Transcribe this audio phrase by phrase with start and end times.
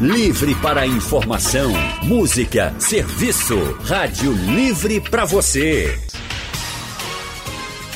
[0.00, 1.70] Livre para informação,
[2.02, 3.78] música, serviço.
[3.84, 5.96] Rádio Livre para você.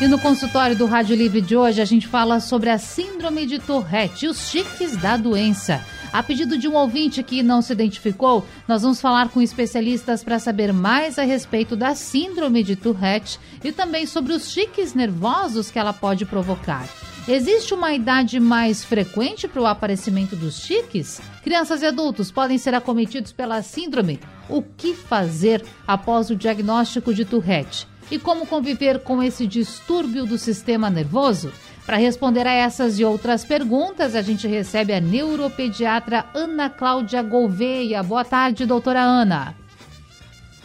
[0.01, 3.59] E no consultório do Rádio Livre de hoje a gente fala sobre a síndrome de
[3.59, 5.81] Tourette e os chiques da doença.
[6.11, 10.39] A pedido de um ouvinte que não se identificou, nós vamos falar com especialistas para
[10.39, 15.77] saber mais a respeito da síndrome de Tourette e também sobre os chiques nervosos que
[15.77, 16.87] ela pode provocar.
[17.27, 21.21] Existe uma idade mais frequente para o aparecimento dos chiques?
[21.43, 24.19] Crianças e adultos podem ser acometidos pela síndrome?
[24.49, 27.87] O que fazer após o diagnóstico de Tourette?
[28.09, 31.51] E como conviver com esse distúrbio do sistema nervoso?
[31.89, 38.03] Para responder a essas e outras perguntas, a gente recebe a neuropediatra Ana Cláudia Gouveia.
[38.03, 39.55] Boa tarde, doutora Ana.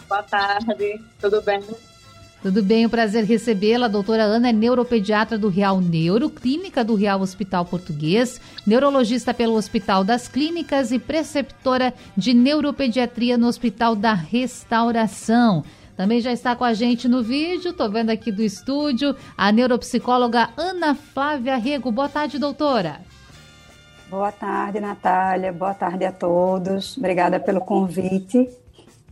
[0.07, 1.63] Boa tarde, tudo bem?
[2.43, 3.87] Tudo bem, um prazer recebê-la.
[3.87, 9.55] A doutora Ana é neuropediatra do Real Neuro, clínica do Real Hospital Português, neurologista pelo
[9.55, 15.65] Hospital das Clínicas e preceptora de neuropediatria no Hospital da Restauração.
[15.97, 20.51] Também já está com a gente no vídeo, tô vendo aqui do estúdio, a neuropsicóloga
[20.57, 21.93] Ana Flávia Rego.
[21.93, 23.01] Boa tarde, doutora.
[24.11, 25.53] Boa tarde, Natália.
[25.53, 26.97] Boa tarde a todos.
[26.99, 28.49] Obrigada pelo convite.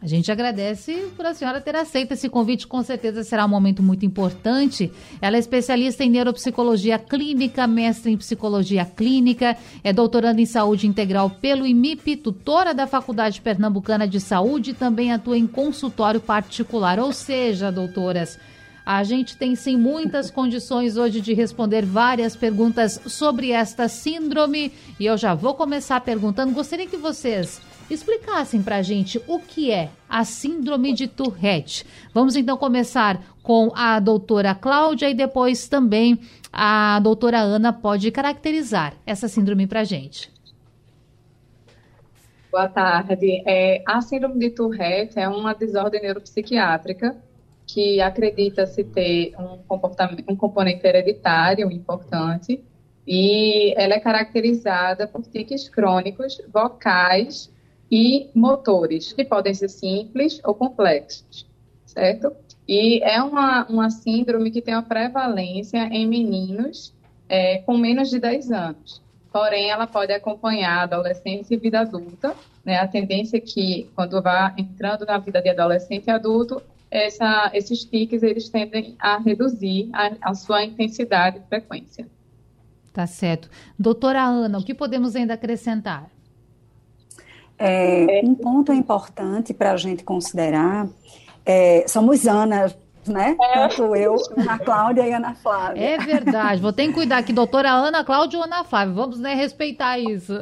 [0.03, 3.85] A gente agradece por a senhora ter aceito esse convite, com certeza será um momento
[3.85, 4.91] muito importante.
[5.21, 11.31] Ela é especialista em neuropsicologia clínica, mestre em psicologia clínica, é doutoranda em saúde integral
[11.31, 16.99] pelo IMIP, tutora da Faculdade Pernambucana de Saúde e também atua em consultório particular.
[16.99, 18.41] Ou seja, doutoras,
[18.85, 25.07] a gente tem sim muitas condições hoje de responder várias perguntas sobre esta síndrome e
[25.07, 26.53] eu já vou começar perguntando.
[26.53, 27.61] Gostaria que vocês
[27.93, 31.87] explicassem para a gente o que é a síndrome de Tourette.
[32.13, 36.19] Vamos então começar com a doutora Cláudia e depois também
[36.53, 40.31] a doutora Ana pode caracterizar essa síndrome para a gente.
[42.51, 43.43] Boa tarde.
[43.47, 47.17] É, a síndrome de Tourette é uma desordem neuropsiquiátrica
[47.67, 49.59] que acredita-se ter um,
[50.29, 52.63] um componente hereditário importante
[53.07, 57.52] e ela é caracterizada por tiques crônicos vocais
[57.93, 61.47] e motores, que podem ser simples ou complexos,
[61.85, 62.35] certo?
[62.67, 66.95] E é uma, uma síndrome que tem uma prevalência em meninos
[67.29, 69.03] é, com menos de 10 anos.
[69.31, 72.35] Porém, ela pode acompanhar adolescência e vida adulta.
[72.65, 72.79] Né?
[72.79, 77.85] A tendência é que, quando vá entrando na vida de adolescente e adulto, essa, esses
[77.85, 82.07] tiques eles tendem a reduzir a, a sua intensidade e frequência.
[82.91, 83.51] Tá certo.
[83.79, 86.11] Doutora Ana, o que podemos ainda acrescentar?
[87.65, 90.89] É, um ponto importante para a gente considerar,
[91.47, 92.75] é, somos Ana,
[93.07, 93.37] né?
[93.41, 93.69] É.
[93.69, 95.81] Tanto eu, Ana Cláudia e Ana Flávia.
[95.81, 99.35] É verdade, vou ter que cuidar aqui, doutora Ana Cláudia ou Ana Flávia, vamos né,
[99.35, 100.33] respeitar isso.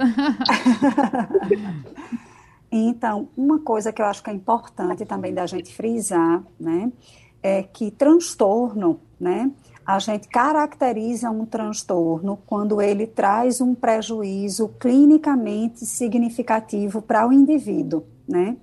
[2.73, 6.91] então, uma coisa que eu acho que é importante também da gente frisar, né,
[7.43, 9.51] é que transtorno, né,
[9.95, 18.05] a gente caracteriza um transtorno quando ele traz um prejuízo clinicamente significativo para o indivíduo,
[18.29, 18.57] né?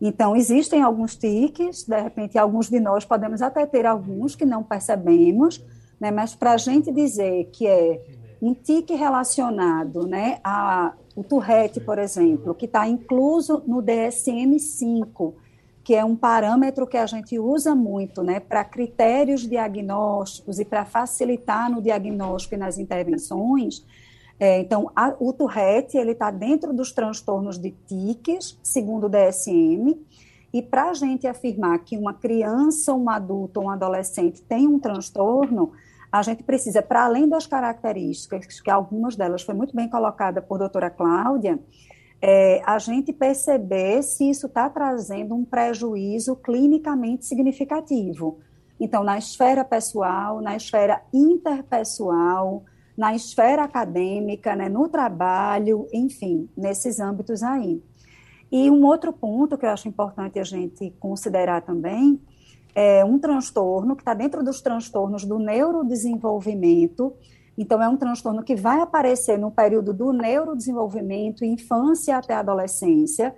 [0.00, 4.62] Então, existem alguns tiques, de repente, alguns de nós podemos até ter alguns que não
[4.62, 5.64] percebemos,
[6.00, 6.10] né?
[6.10, 8.00] Mas para a gente dizer que é
[8.40, 15.34] um tique relacionado, né, a o Tourette, por exemplo, que está incluso no DSM-5,
[15.88, 20.84] que é um parâmetro que a gente usa muito né, para critérios diagnósticos e para
[20.84, 23.86] facilitar no diagnóstico e nas intervenções.
[24.38, 29.98] É, então, a, o Tourette está dentro dos transtornos de tiques, segundo o DSM,
[30.52, 34.78] e para a gente afirmar que uma criança, um adulto ou um adolescente tem um
[34.78, 35.72] transtorno,
[36.12, 40.58] a gente precisa, para além das características, que algumas delas foi muito bem colocada por
[40.58, 41.58] doutora Cláudia,
[42.20, 48.38] é, a gente perceber se isso está trazendo um prejuízo clinicamente significativo.
[48.80, 52.64] Então, na esfera pessoal, na esfera interpessoal,
[52.96, 57.80] na esfera acadêmica, né, no trabalho, enfim, nesses âmbitos aí.
[58.50, 62.20] E um outro ponto que eu acho importante a gente considerar também
[62.74, 67.12] é um transtorno que está dentro dos transtornos do neurodesenvolvimento,
[67.58, 73.34] então, é um transtorno que vai aparecer no período do neurodesenvolvimento, infância até adolescência,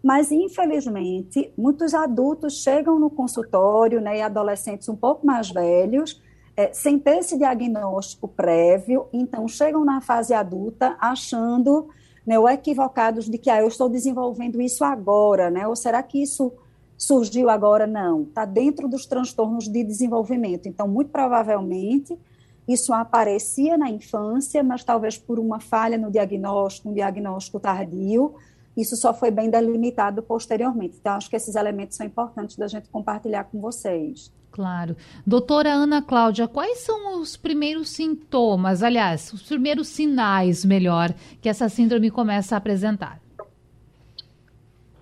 [0.00, 6.22] mas infelizmente muitos adultos chegam no consultório, né, e adolescentes um pouco mais velhos,
[6.56, 11.88] é, sem ter esse diagnóstico prévio, então chegam na fase adulta achando
[12.24, 16.22] né, ou equivocados de que ah, eu estou desenvolvendo isso agora, né, ou será que
[16.22, 16.52] isso
[16.96, 17.88] surgiu agora?
[17.88, 20.68] Não, está dentro dos transtornos de desenvolvimento.
[20.68, 22.16] Então, muito provavelmente,
[22.66, 28.34] isso aparecia na infância, mas talvez por uma falha no diagnóstico, um diagnóstico tardio,
[28.76, 30.96] isso só foi bem delimitado posteriormente.
[31.00, 34.32] Então, acho que esses elementos são importantes da gente compartilhar com vocês.
[34.50, 34.96] Claro.
[35.26, 41.68] Doutora Ana Cláudia, quais são os primeiros sintomas, aliás, os primeiros sinais, melhor, que essa
[41.68, 43.20] síndrome começa a apresentar?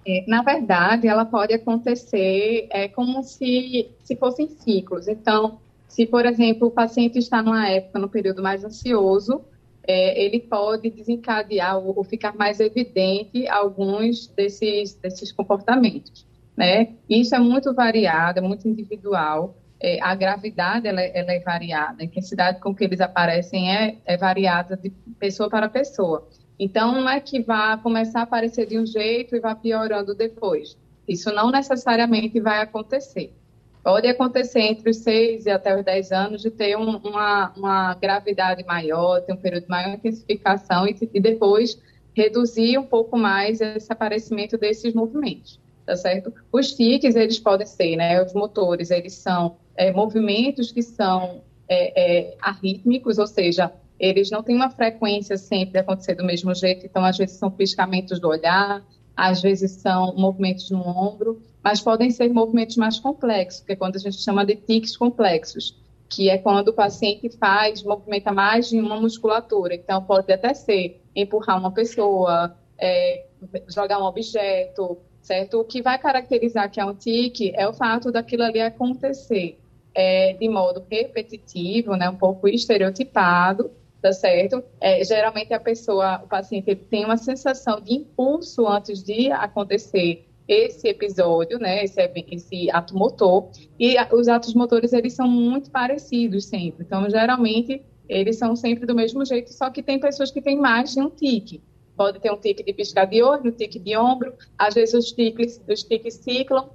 [0.06, 5.06] É, na verdade, ela pode acontecer é, como se, se fossem ciclos.
[5.06, 5.58] Então,
[5.92, 9.44] se, por exemplo, o paciente está numa época, no período mais ansioso,
[9.86, 16.26] é, ele pode desencadear ou, ou, ficar mais evidente alguns desses, desses comportamentos.
[16.56, 16.94] Né?
[17.10, 19.54] Isso é muito variado, é muito individual.
[19.78, 24.16] É, a gravidade ela, ela, é variada, a intensidade com que eles aparecem é, é
[24.16, 24.88] variada de
[25.18, 26.26] pessoa para pessoa.
[26.58, 30.74] Então, não é que vá começar a aparecer de um jeito e vá piorando depois.
[31.06, 33.34] Isso não necessariamente vai acontecer.
[33.82, 37.94] Pode acontecer entre os 6 e até os 10 anos de ter um, uma, uma,
[37.94, 41.80] gravidade maior, ter um período de maior intensificação e, e, depois
[42.14, 46.32] reduzir um pouco mais esse aparecimento desses movimentos, tá certo?
[46.52, 52.28] Os tiques, eles podem ser, né, os motores, eles são é, movimentos que são é,
[52.28, 56.86] é, arrítmicos, ou seja, eles não têm uma frequência sempre de acontecer do mesmo jeito,
[56.86, 58.84] então às vezes são piscamentos do olhar,
[59.16, 63.96] às vezes são movimentos no ombro, mas podem ser movimentos mais complexos, que é quando
[63.96, 65.76] a gente chama de tics complexos,
[66.08, 69.74] que é quando o paciente faz, movimenta mais de uma musculatura.
[69.74, 73.26] Então, pode até ser empurrar uma pessoa, é,
[73.68, 75.60] jogar um objeto, certo?
[75.60, 79.58] O que vai caracterizar que é um tique é o fato daquilo ali acontecer
[79.94, 83.70] é, de modo repetitivo, né, um pouco estereotipado,
[84.00, 84.62] tá certo?
[84.80, 90.88] É, geralmente a pessoa, o paciente, tem uma sensação de impulso antes de acontecer esse
[90.88, 92.00] episódio, né, esse,
[92.30, 98.36] esse ato motor, e os atos motores, eles são muito parecidos sempre, então, geralmente, eles
[98.36, 101.62] são sempre do mesmo jeito, só que tem pessoas que têm mais de um tique,
[101.96, 105.12] pode ter um tique de piscar de olho, um tique de ombro, às vezes os
[105.12, 106.70] tiques, os tiques ciclam,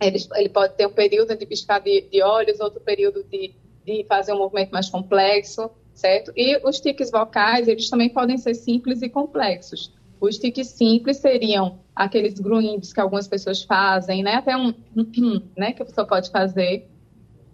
[0.00, 3.54] eles, ele pode ter um período de piscar de, de olhos, outro período de,
[3.84, 6.32] de fazer um movimento mais complexo, certo?
[6.36, 9.94] E os tiques vocais, eles também podem ser simples e complexos.
[10.26, 14.34] Os tiques simples seriam aqueles grunhidos que algumas pessoas fazem, né?
[14.34, 14.74] Até um,
[15.56, 16.88] né, que a pessoa pode fazer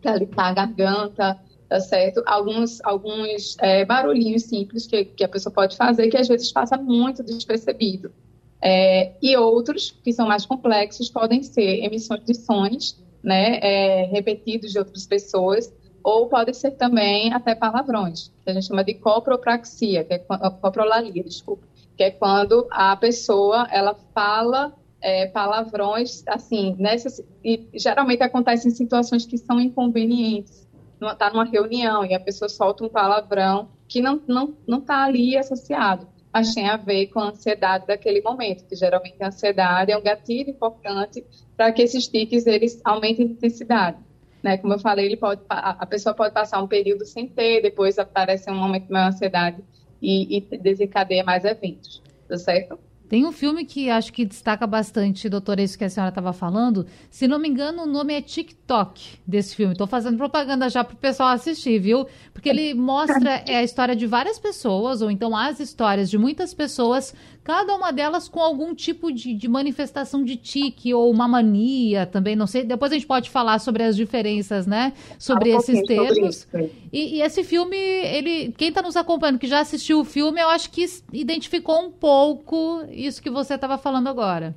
[0.01, 1.39] para limpar a garganta,
[1.69, 2.23] tá certo?
[2.27, 6.77] Alguns, alguns é, barulhinhos simples que, que a pessoa pode fazer que às vezes passa
[6.77, 8.13] muito despercebido.
[8.61, 14.73] É, e outros, que são mais complexos, podem ser emissões de sons, né, é, repetidos
[14.73, 15.73] de outras pessoas,
[16.03, 21.23] ou podem ser também até palavrões, que a gente chama de copropraxia, que é coprolalia,
[21.23, 21.72] desculpa
[22.03, 28.73] que é quando a pessoa ela fala é, palavrões assim nessas e geralmente acontece em
[28.73, 30.69] situações que são inconvenientes.
[31.01, 35.37] Está numa reunião e a pessoa solta um palavrão que não não não está ali
[35.37, 39.97] associado mas tem a ver com a ansiedade daquele momento que geralmente a ansiedade é
[39.97, 41.25] um gatilho importante
[41.57, 43.99] para que esses tiques eles aumentem a intensidade
[44.43, 44.57] né?
[44.59, 48.51] Como eu falei ele pode a pessoa pode passar um período sem ter depois aparece
[48.51, 49.63] um momento de maior ansiedade
[50.03, 52.79] e, e desencadeia mais eventos, tá certo?
[53.13, 56.87] Tem um filme que acho que destaca bastante, doutora, isso que a senhora estava falando.
[57.11, 59.73] Se não me engano, o nome é TikTok desse filme.
[59.73, 62.07] Estou fazendo propaganda já para o pessoal assistir, viu?
[62.33, 66.55] Porque ele mostra é, a história de várias pessoas, ou então as histórias de muitas
[66.55, 72.07] pessoas, cada uma delas com algum tipo de, de manifestação de tique ou uma mania
[72.07, 72.65] também, não sei.
[72.65, 74.93] Depois a gente pode falar sobre as diferenças, né?
[75.19, 76.37] Sobre um esses termos.
[76.37, 80.41] Sobre e, e, esse filme, ele, quem está nos acompanhando, que já assistiu o filme,
[80.41, 84.55] eu acho que identificou um pouco isso que você estava falando agora.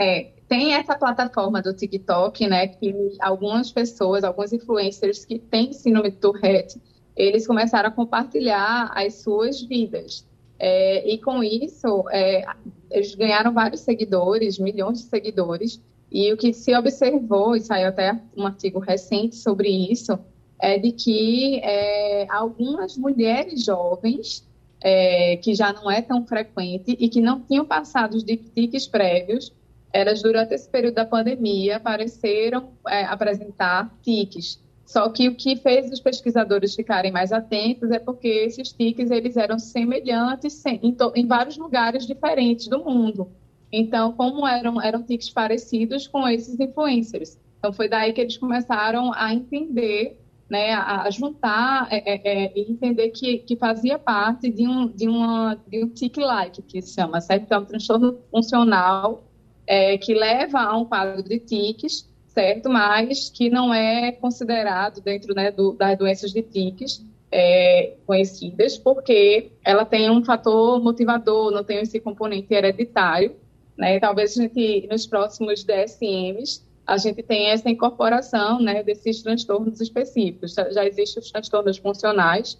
[0.00, 6.10] É, tem essa plataforma do TikTok, né, que algumas pessoas, alguns influencers que têm síndrome
[6.10, 6.80] de Tourette,
[7.14, 10.26] eles começaram a compartilhar as suas vidas.
[10.62, 12.44] É, e com isso, é,
[12.90, 15.80] eles ganharam vários seguidores, milhões de seguidores,
[16.12, 20.18] e o que se observou, e saiu até um artigo recente sobre isso,
[20.60, 24.46] é de que é, algumas mulheres jovens
[24.82, 29.50] é, que já não é tão frequente e que não tinham passados de tiques prévios,
[29.90, 34.60] elas durante esse período da pandemia apareceram é, apresentar tiques.
[34.90, 39.36] Só que o que fez os pesquisadores ficarem mais atentos é porque esses tiques eles
[39.36, 43.30] eram semelhantes em, em vários lugares diferentes do mundo.
[43.70, 47.38] Então, como eram, eram tiques parecidos com esses influencers.
[47.56, 50.18] Então, foi daí que eles começaram a entender
[50.48, 54.88] né, a, a juntar é, é, é, e entender que, que fazia parte de um,
[54.88, 57.46] de uma, de um tic-like, que se chama, certo?
[57.46, 59.22] Que é um transtorno funcional
[59.68, 62.68] é, que leva a um quadro de tiques, certo?
[62.68, 69.52] Mas que não é considerado dentro né, do, das doenças de tiques é, conhecidas, porque
[69.64, 73.36] ela tem um fator motivador, não tem esse componente hereditário,
[73.76, 74.00] né?
[74.00, 80.54] Talvez a gente, nos próximos DSMs, a gente tem essa incorporação né, desses transtornos específicos.
[80.54, 82.58] Já, já existem os transtornos funcionais,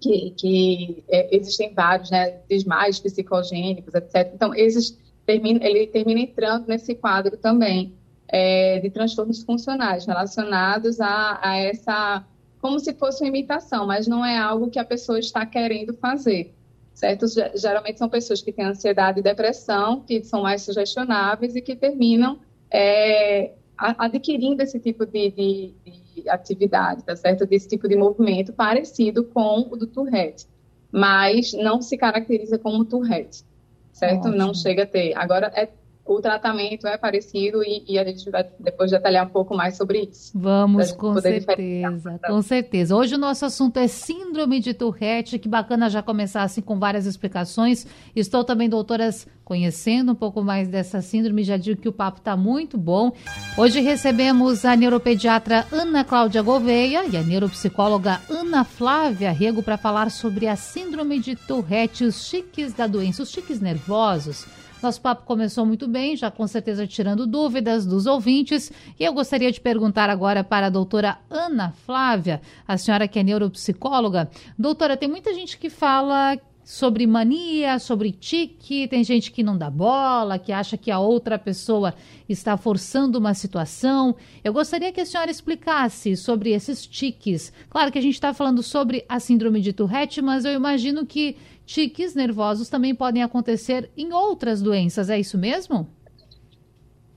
[0.00, 4.30] que, que é, existem vários, né, desmaios psicogênicos, etc.
[4.34, 7.92] Então, esses termina, ele termina entrando nesse quadro também
[8.32, 12.24] é, de transtornos funcionais relacionados a, a essa,
[12.60, 16.54] como se fosse uma imitação, mas não é algo que a pessoa está querendo fazer
[17.00, 17.24] certo?
[17.54, 22.38] Geralmente são pessoas que têm ansiedade e depressão, que são mais sugestionáveis e que terminam
[22.70, 27.46] é, adquirindo esse tipo de, de, de, atividade, tá certo?
[27.46, 30.46] Desse tipo de movimento parecido com o do Tourette,
[30.92, 33.44] mas não se caracteriza como Tourette,
[33.92, 34.28] certo?
[34.28, 34.36] Ótimo.
[34.36, 35.16] Não chega a ter.
[35.16, 35.68] Agora, é
[36.10, 40.08] o tratamento é parecido e, e, a gente vai depois detalhar um pouco mais sobre
[40.10, 40.32] isso.
[40.34, 42.96] Vamos, com certeza, com certeza.
[42.96, 47.06] Hoje o nosso assunto é síndrome de Tourette, que bacana já começar assim com várias
[47.06, 47.86] explicações.
[48.14, 52.36] Estou também, doutoras, conhecendo um pouco mais dessa síndrome, já digo que o papo está
[52.36, 53.12] muito bom.
[53.56, 60.10] Hoje recebemos a neuropediatra Ana Cláudia Gouveia e a neuropsicóloga Ana Flávia Rego para falar
[60.10, 64.44] sobre a síndrome de Tourette, os chiques da doença, os chiques nervosos.
[64.82, 68.72] Nosso papo começou muito bem, já com certeza tirando dúvidas dos ouvintes.
[68.98, 73.22] E eu gostaria de perguntar agora para a doutora Ana Flávia, a senhora que é
[73.22, 74.30] neuropsicóloga.
[74.58, 76.38] Doutora, tem muita gente que fala
[76.70, 81.36] sobre mania, sobre tique, tem gente que não dá bola, que acha que a outra
[81.38, 81.92] pessoa
[82.28, 84.14] está forçando uma situação.
[84.44, 87.52] Eu gostaria que a senhora explicasse sobre esses tiques.
[87.68, 91.36] Claro que a gente está falando sobre a síndrome de Tourette, mas eu imagino que
[91.70, 95.86] tiques nervosos também podem acontecer em outras doenças, é isso mesmo?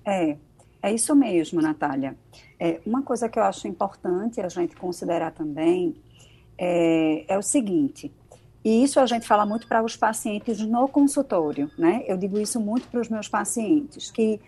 [0.05, 0.37] É,
[0.79, 2.15] é isso mesmo, Natália.
[2.59, 5.95] É, uma coisa que eu acho importante a gente considerar também
[6.55, 8.11] é, é o seguinte,
[8.63, 12.03] e isso a gente fala muito para os pacientes no consultório, né?
[12.07, 14.39] Eu digo isso muito para os meus pacientes, que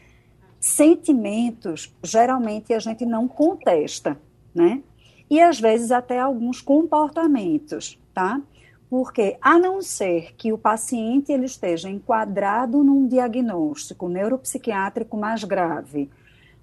[0.59, 4.17] sentimentos geralmente a gente não contesta,
[4.53, 4.83] né?
[5.29, 8.39] E às vezes até alguns comportamentos, tá?
[8.89, 16.09] Porque, a não ser que o paciente ele esteja enquadrado num diagnóstico neuropsiquiátrico mais grave,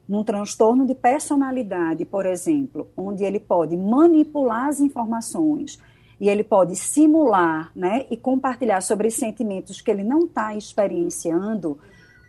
[0.09, 5.81] num transtorno de personalidade, por exemplo, onde ele pode manipular as informações
[6.21, 11.79] e ele pode simular né, e compartilhar sobre sentimentos que ele não está experienciando,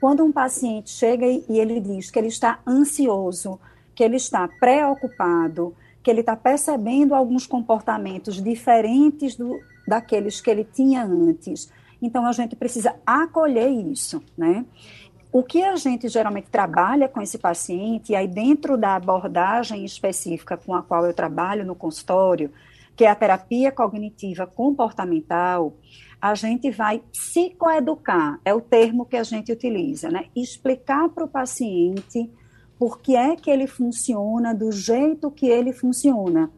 [0.02, 3.60] quando um paciente chega e ele diz que ele está ansioso,
[3.94, 10.64] que ele está preocupado, que ele está percebendo alguns comportamentos diferentes do, daqueles que ele
[10.64, 11.72] tinha antes.
[12.02, 14.66] Então, a gente precisa acolher isso, né?
[15.32, 20.56] O que a gente geralmente trabalha com esse paciente, e aí dentro da abordagem específica
[20.56, 22.52] com a qual eu trabalho no consultório,
[22.96, 25.74] que é a terapia cognitiva comportamental,
[26.22, 30.26] a gente vai psicoeducar, é o termo que a gente utiliza, né?
[30.36, 32.32] Explicar para o paciente
[32.78, 36.52] por que é que ele funciona do jeito que ele funciona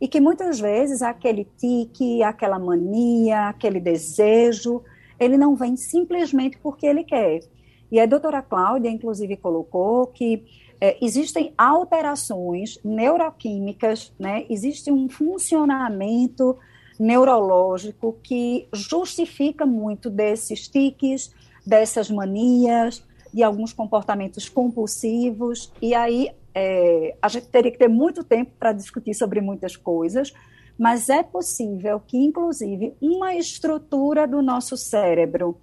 [0.00, 4.82] e que muitas vezes aquele tique, aquela mania, aquele desejo,
[5.18, 7.40] ele não vem simplesmente porque ele quer.
[7.90, 10.44] E a doutora Cláudia, inclusive, colocou que
[10.80, 14.46] é, existem alterações neuroquímicas, né?
[14.48, 16.56] existe um funcionamento
[16.98, 21.34] neurológico que justifica muito desses tiques,
[21.66, 28.24] dessas manias, de alguns comportamentos compulsivos, e aí é, a gente teria que ter muito
[28.24, 30.32] tempo para discutir sobre muitas coisas,
[30.76, 35.56] mas é possível que, inclusive, uma estrutura do nosso cérebro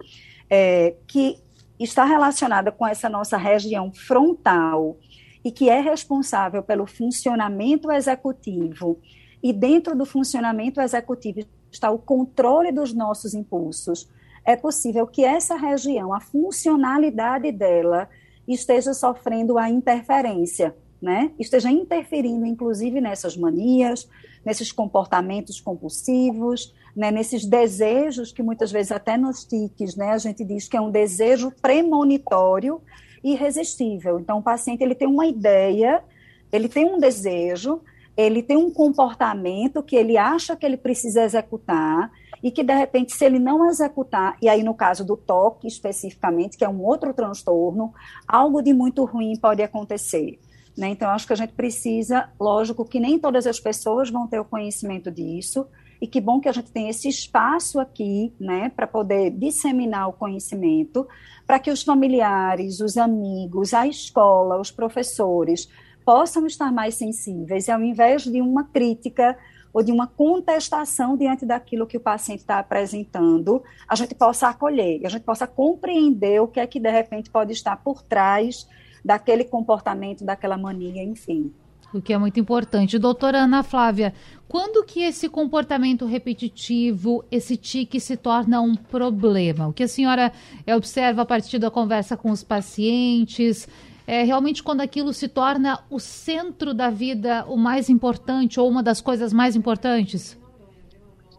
[0.49, 1.37] é, que
[1.77, 4.95] está relacionada com essa nossa região frontal
[5.43, 8.97] e que é responsável pelo funcionamento executivo,
[9.43, 14.09] e dentro do funcionamento executivo está o controle dos nossos impulsos,
[14.45, 18.09] é possível que essa região, a funcionalidade dela,
[18.47, 24.07] esteja sofrendo a interferência né, esteja interferindo, inclusive, nessas manias,
[24.45, 30.43] nesses comportamentos compulsivos, né, nesses desejos que muitas vezes até nos tiques, né, a gente
[30.43, 32.81] diz que é um desejo premonitório
[33.23, 34.19] irresistível.
[34.19, 36.03] Então, o paciente ele tem uma ideia,
[36.51, 37.81] ele tem um desejo,
[38.15, 42.11] ele tem um comportamento que ele acha que ele precisa executar
[42.41, 46.57] e que, de repente, se ele não executar, e aí no caso do toque especificamente,
[46.57, 47.93] que é um outro transtorno,
[48.27, 50.39] algo de muito ruim pode acontecer
[50.77, 50.89] Né?
[50.89, 54.45] Então, acho que a gente precisa, lógico que nem todas as pessoas vão ter o
[54.45, 55.65] conhecimento disso,
[56.01, 60.13] e que bom que a gente tem esse espaço aqui, né, para poder disseminar o
[60.13, 61.07] conhecimento,
[61.47, 65.69] para que os familiares, os amigos, a escola, os professores
[66.03, 69.37] possam estar mais sensíveis, e ao invés de uma crítica
[69.73, 75.05] ou de uma contestação diante daquilo que o paciente está apresentando, a gente possa acolher,
[75.05, 78.67] a gente possa compreender o que é que de repente pode estar por trás
[79.05, 81.53] daquele comportamento, daquela mania, enfim.
[81.93, 82.97] O que é muito importante.
[82.97, 84.13] Doutora Ana Flávia,
[84.47, 89.67] quando que esse comportamento repetitivo, esse tique se torna um problema?
[89.67, 90.33] O que a senhora
[90.75, 93.67] observa a partir da conversa com os pacientes?
[94.07, 98.81] É realmente quando aquilo se torna o centro da vida, o mais importante ou uma
[98.81, 100.37] das coisas mais importantes?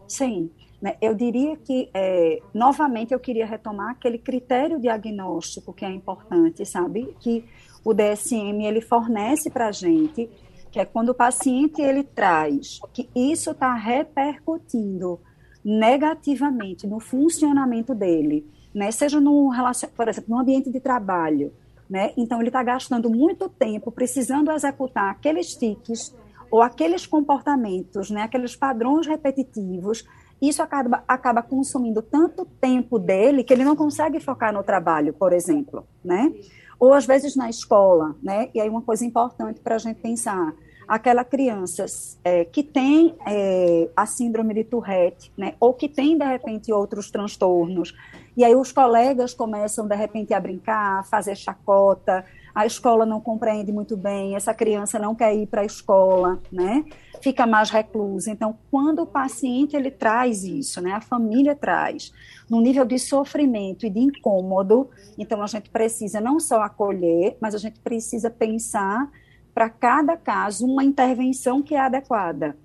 [0.07, 0.49] Sim.
[0.81, 0.95] Né?
[1.01, 7.15] Eu diria que, é, novamente, eu queria retomar aquele critério diagnóstico que é importante, sabe?
[7.19, 7.43] Que
[7.83, 10.29] o DSM ele fornece para a gente
[10.69, 15.19] que é quando o paciente ele traz que isso está repercutindo
[15.63, 18.91] negativamente no funcionamento dele, né?
[18.91, 19.51] Seja no
[19.95, 21.53] por exemplo, no ambiente de trabalho,
[21.89, 22.11] né?
[22.15, 26.15] Então ele está gastando muito tempo precisando executar aqueles tiques
[26.51, 28.21] ou aqueles comportamentos, né?
[28.23, 30.05] Aqueles padrões repetitivos.
[30.41, 35.33] Isso acaba, acaba consumindo tanto tempo dele que ele não consegue focar no trabalho, por
[35.33, 36.31] exemplo, né?
[36.79, 38.49] Ou às vezes na escola, né?
[38.53, 40.53] E aí uma coisa importante para a gente pensar,
[40.87, 41.85] aquela criança
[42.23, 45.55] é, que tem é, a síndrome de Tourette, né?
[45.59, 47.95] Ou que tem de repente outros transtornos,
[48.35, 52.23] e aí os colegas começam de repente a brincar, a fazer chacota,
[52.57, 56.83] a escola não compreende muito bem, essa criança não quer ir para a escola, né?
[57.21, 58.31] Fica mais reclusa.
[58.31, 60.93] Então, quando o paciente ele traz isso, né?
[60.93, 62.11] A família traz,
[62.49, 67.53] no nível de sofrimento e de incômodo, então a gente precisa não só acolher, mas
[67.53, 69.07] a gente precisa pensar
[69.53, 72.57] para cada caso uma intervenção que é adequada.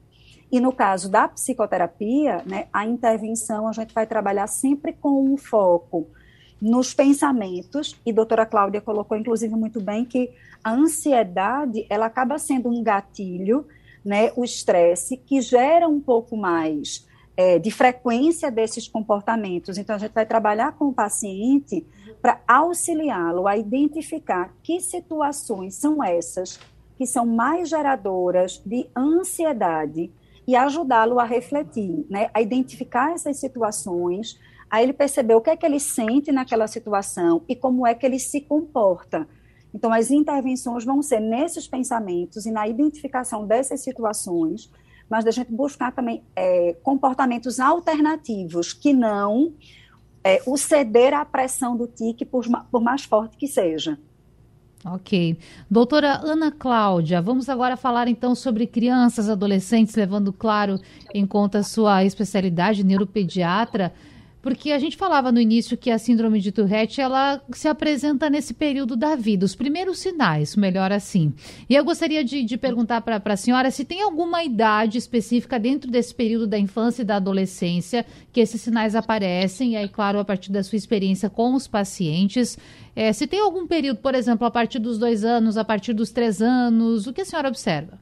[0.50, 5.36] E no caso da psicoterapia, né, a intervenção a gente vai trabalhar sempre com um
[5.36, 6.08] foco
[6.62, 10.30] nos pensamentos, e doutora Cláudia colocou, inclusive, muito bem que
[10.62, 13.66] a ansiedade, ela acaba sendo um gatilho,
[14.04, 17.04] né, o estresse, que gera um pouco mais
[17.36, 19.76] é, de frequência desses comportamentos.
[19.76, 21.84] Então, a gente vai trabalhar com o paciente
[22.20, 26.60] para auxiliá-lo a identificar que situações são essas
[26.96, 30.12] que são mais geradoras de ansiedade
[30.46, 34.38] e ajudá-lo a refletir, né, a identificar essas situações,
[34.72, 38.06] Aí ele percebeu o que é que ele sente naquela situação e como é que
[38.06, 39.28] ele se comporta.
[39.74, 44.72] Então, as intervenções vão ser nesses pensamentos e na identificação dessas situações,
[45.10, 49.52] mas da gente buscar também é, comportamentos alternativos que não
[50.24, 53.98] é, o ceder à pressão do tique, por, por mais forte que seja.
[54.86, 55.38] Ok.
[55.70, 60.80] Doutora Ana Cláudia, vamos agora falar então sobre crianças, adolescentes, levando, claro,
[61.12, 63.92] em conta a sua especialidade, neuropediatra.
[64.42, 68.52] Porque a gente falava no início que a síndrome de Tourette, ela se apresenta nesse
[68.52, 71.32] período da vida, os primeiros sinais, melhor assim.
[71.70, 75.88] E eu gostaria de, de perguntar para a senhora se tem alguma idade específica dentro
[75.88, 80.24] desse período da infância e da adolescência que esses sinais aparecem, e aí, claro, a
[80.24, 82.58] partir da sua experiência com os pacientes.
[82.96, 86.10] É, se tem algum período, por exemplo, a partir dos dois anos, a partir dos
[86.10, 87.98] três anos, o que a senhora observa?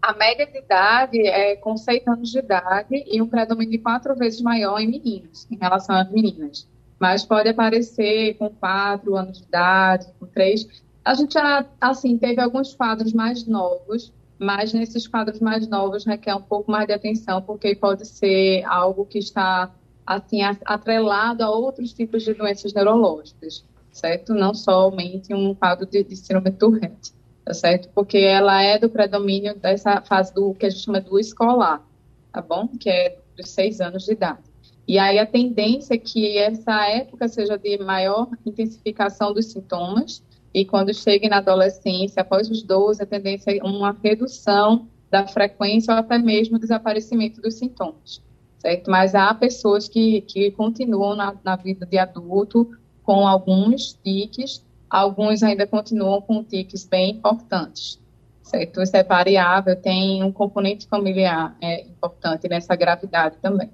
[0.00, 4.14] A média de idade é com seis anos de idade e um predomínio de quatro
[4.14, 6.68] vezes maior em meninos, em relação às meninas.
[7.00, 10.66] Mas pode aparecer com quatro anos de idade, com três.
[11.04, 16.34] A gente já, assim, teve alguns quadros mais novos, mas nesses quadros mais novos requer
[16.34, 19.70] um pouco mais de atenção, porque pode ser algo que está,
[20.06, 24.32] assim, atrelado a outros tipos de doenças neurológicas, certo?
[24.32, 27.17] Não somente um quadro de, de síndrome Tourette
[27.48, 27.88] tá certo?
[27.94, 31.82] Porque ela é do predomínio dessa fase do que a gente chama do escolar,
[32.30, 32.68] tá bom?
[32.68, 34.40] Que é dos seis anos de idade.
[34.86, 40.66] E aí a tendência é que essa época seja de maior intensificação dos sintomas, e
[40.66, 46.00] quando chegue na adolescência, após os 12, a tendência é uma redução da frequência ou
[46.00, 48.20] até mesmo desaparecimento dos sintomas,
[48.58, 48.90] certo?
[48.90, 55.42] Mas há pessoas que, que continuam na, na vida de adulto com alguns tiques alguns
[55.42, 58.00] ainda continuam com tiques bem importantes.
[58.42, 58.80] Certo?
[58.80, 63.70] Isso é variável, tem um componente familiar é, importante nessa gravidade também.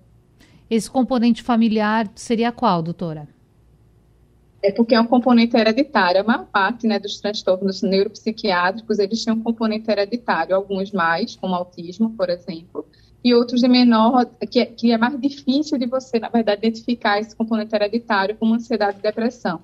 [0.69, 3.29] Esse componente familiar seria qual, doutora?
[4.61, 6.23] É porque é um componente hereditário.
[6.23, 11.55] A maior parte né, dos transtornos neuropsiquiátricos, eles têm um componente hereditário, alguns mais, como
[11.55, 12.85] autismo, por exemplo,
[13.23, 17.21] e outros de menor, que é, que é mais difícil de você, na verdade, identificar
[17.21, 19.61] esse componente hereditário como ansiedade e depressão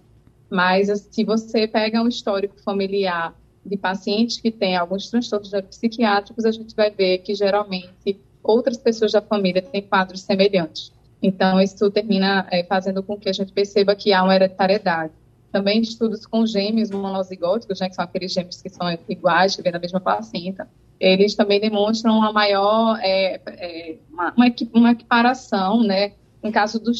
[0.50, 3.34] Mas se você pega um histórico familiar
[3.64, 9.12] de pacientes que têm alguns transtornos psiquiátricos, a gente vai ver que geralmente outras pessoas
[9.12, 10.92] da família têm quadros semelhantes.
[11.22, 15.12] Então, isso termina é, fazendo com que a gente perceba que há uma hereditariedade.
[15.52, 19.72] Também estudos com gêmeos monozigóticos, né, que são aqueles gêmeos que são iguais, que vêm
[19.72, 24.34] da mesma placenta, eles também demonstram uma maior, é, é, uma,
[24.74, 26.92] uma, equiparação, né, no caso do,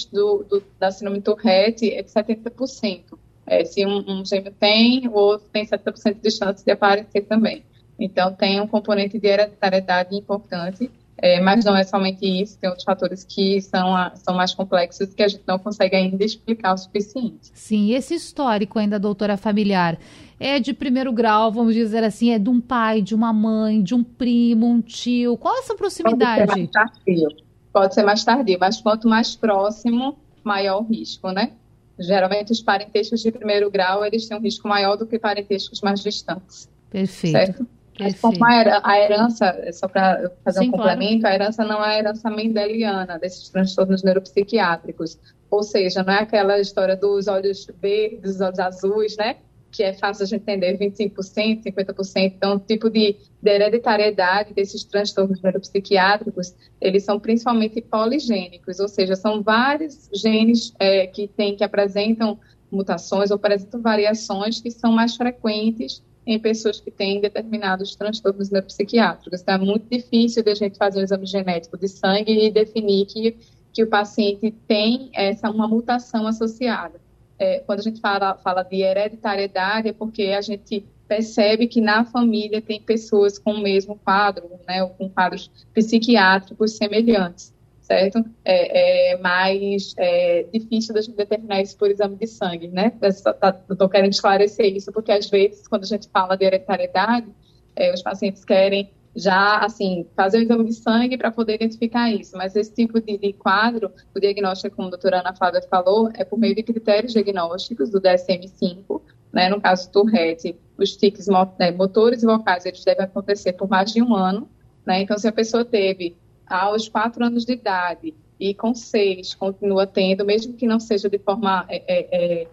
[0.45, 3.19] do, da síndrome Tourette, é de 70%.
[3.51, 7.65] É, se um, um gêmeo tem, o outro tem 70% de chance de aparecer também.
[7.99, 10.91] Então, tem um componente de hereditariedade importante
[11.23, 15.13] é, mas não é somente isso, tem outros fatores que são, a, são mais complexos
[15.13, 17.51] que a gente não consegue ainda explicar o suficiente.
[17.53, 19.99] Sim, esse histórico ainda, doutora familiar,
[20.39, 23.95] é de primeiro grau, vamos dizer assim, é de um pai, de uma mãe, de
[23.95, 25.37] um primo, um tio.
[25.37, 26.47] Qual é essa proximidade?
[26.47, 27.29] Pode ser mais tardio,
[27.71, 31.53] Pode ser mais tardio mas quanto mais próximo, maior o risco, né?
[32.01, 36.01] Geralmente os parentescos de primeiro grau, eles têm um risco maior do que parentescos mais
[36.01, 36.69] distantes.
[36.91, 37.33] Perfeito.
[37.33, 37.67] Certo?
[38.01, 41.35] Mas como a herança, só para fazer Sim, um complemento, claro.
[41.35, 45.19] a herança não é a herança mendeliana desses transtornos neuropsiquiátricos.
[45.51, 49.37] Ou seja, não é aquela história dos olhos verdes, dos olhos azuis, né?
[49.71, 52.33] Que é fácil a gente entender, 25%, 50%.
[52.37, 59.15] Então, o tipo de, de hereditariedade desses transtornos neuropsiquiátricos, eles são principalmente poligênicos, ou seja,
[59.15, 62.39] são vários genes é, que, tem, que apresentam
[62.71, 69.41] mutações ou apresentam variações que são mais frequentes em pessoas que têm determinados transtornos neuropsiquiátricos.
[69.41, 73.07] Então, é muito difícil de a gente fazer um exame genético de sangue e definir
[73.07, 73.37] que,
[73.73, 77.01] que o paciente tem essa uma mutação associada.
[77.41, 82.05] É, quando a gente fala, fala de hereditariedade, é porque a gente percebe que na
[82.05, 87.53] família tem pessoas com o mesmo quadro, né, ou com quadros psiquiátricos semelhantes
[87.91, 88.25] certo?
[88.45, 92.93] É, é mais é, difícil gente determinar isso por exame de sangue, né?
[93.03, 97.27] Estou tá, querendo esclarecer isso, porque às vezes, quando a gente fala de hereditariedade,
[97.75, 102.37] é, os pacientes querem já, assim, fazer o exame de sangue para poder identificar isso,
[102.37, 106.25] mas esse tipo de, de, quadro, o diagnóstico, como a doutora Ana Flávia falou, é
[106.25, 109.01] por meio de critérios diagnósticos do DSM-5,
[109.33, 109.49] né?
[109.49, 111.27] No caso do Tourette, os tics
[111.59, 114.49] né, motores e vocais, eles devem acontecer por mais de um ano,
[114.87, 115.03] né?
[115.03, 120.25] Então, se a pessoa teve aos quatro anos de idade e com seis continua tendo,
[120.25, 122.49] mesmo que não seja de forma é, é, é,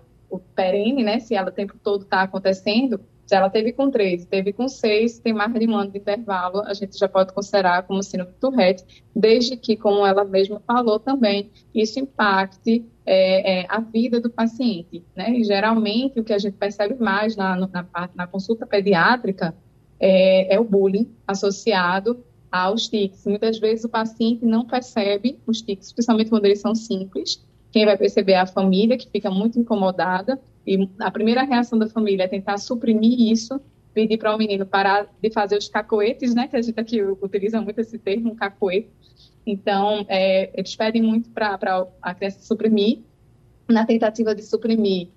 [0.56, 1.20] perene, né?
[1.20, 5.20] Se ela o tempo todo está acontecendo, se ela teve com três, teve com seis,
[5.20, 8.38] tem mais de um ano de intervalo, a gente já pode considerar como síndrome de
[8.38, 14.30] Tourette, desde que, como ela mesma falou também, isso impacte é, é, a vida do
[14.30, 15.32] paciente, né?
[15.32, 19.54] E geralmente o que a gente percebe mais na, na, na consulta pediátrica
[20.00, 23.26] é, é o bullying associado aos tics.
[23.26, 27.46] Muitas vezes o paciente não percebe os tics, principalmente quando eles são simples.
[27.74, 30.40] Quem vai perceber é a família, que fica muito incomodada.
[30.68, 33.58] E a primeira reação da família é tentar suprimir isso,
[33.94, 36.50] pedir para o menino parar de fazer os cacoetes, né?
[36.50, 38.90] Que a gente aqui utiliza muito esse termo, cacoete.
[39.46, 41.58] Então, é, eles pedem muito para
[42.02, 43.00] a criança suprimir.
[43.70, 45.08] Na tentativa de suprimir,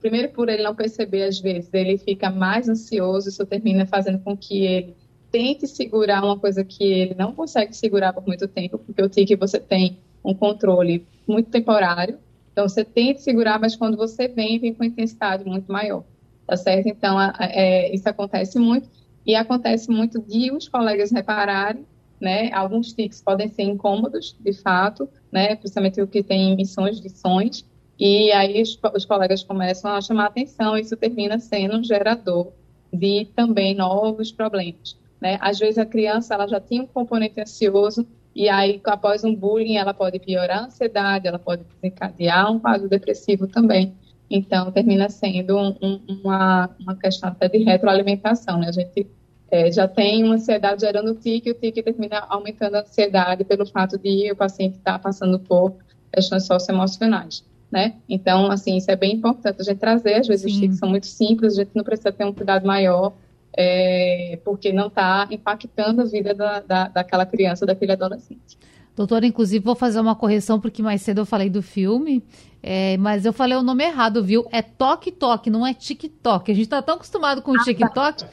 [0.00, 4.36] primeiro por ele não perceber, às vezes, ele fica mais ansioso, isso termina fazendo com
[4.36, 4.96] que ele
[5.30, 9.36] tente segurar uma coisa que ele não consegue segurar por muito tempo, porque o tique
[9.36, 12.18] você tem um controle muito temporário.
[12.56, 16.04] Então, você tenta segurar, mas quando você vem, vem com intensidade muito maior.
[16.46, 16.86] Tá certo?
[16.86, 18.88] Então, é, isso acontece muito.
[19.26, 21.84] E acontece muito de os colegas repararem,
[22.18, 22.50] né?
[22.54, 25.54] Alguns tics podem ser incômodos, de fato, né?
[25.56, 27.62] Principalmente o que tem emissões de sons.
[27.98, 32.52] E aí os, os colegas começam a chamar atenção, isso termina sendo um gerador
[32.90, 34.98] de também novos problemas.
[35.20, 35.36] Né?
[35.42, 39.76] Às vezes a criança ela já tinha um componente ansioso e aí após um bullying
[39.76, 43.94] ela pode piorar a ansiedade, ela pode desencadear um quadro depressivo também.
[44.28, 48.58] Então termina sendo um, um, uma, uma questão até de retroalimentação.
[48.58, 48.68] Né?
[48.68, 49.06] A gente
[49.50, 53.64] é, já tem uma ansiedade gerando tique, e o tique termina aumentando a ansiedade pelo
[53.64, 55.74] fato de o paciente estar tá passando por
[56.12, 57.42] questões socioemocionais.
[57.72, 57.94] Né?
[58.06, 60.12] Então, assim, isso é bem importante a gente trazer.
[60.12, 60.52] Às vezes Sim.
[60.52, 63.14] os tiques são muito simples, a gente não precisa ter um cuidado maior
[63.56, 68.58] é, porque não está impactando a vida da, da, daquela criança, daquele adolescente.
[68.94, 72.24] Doutora, inclusive vou fazer uma correção, porque mais cedo eu falei do filme,
[72.62, 74.46] é, mas eu falei o nome errado, viu?
[74.50, 76.50] É Toque Toque, não é TikTok.
[76.50, 78.24] A gente está tão acostumado com o TikTok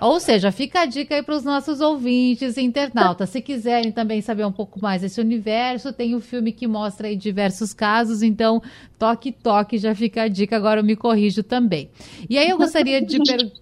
[0.00, 3.30] ou seja, fica a dica aí para os nossos ouvintes e internautas.
[3.30, 7.08] Se quiserem também saber um pouco mais desse universo, tem o um filme que mostra
[7.08, 8.62] aí diversos casos, então
[8.98, 11.90] toque, toque, já fica a dica, agora eu me corrijo também.
[12.28, 13.18] E aí eu gostaria de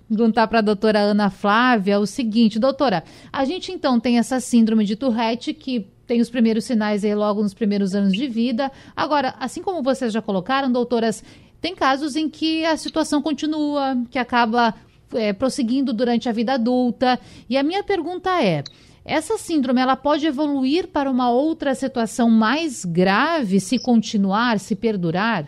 [0.09, 4.85] perguntar para a doutora Ana Flávia o seguinte, doutora, a gente então tem essa síndrome
[4.85, 8.71] de Tourette que tem os primeiros sinais aí logo nos primeiros anos de vida.
[8.97, 11.23] Agora, assim como vocês já colocaram, doutoras,
[11.61, 14.75] tem casos em que a situação continua, que acaba
[15.15, 17.19] é, prosseguindo durante a vida adulta.
[17.49, 18.65] E a minha pergunta é:
[19.05, 25.47] essa síndrome ela pode evoluir para uma outra situação mais grave se continuar, se perdurar?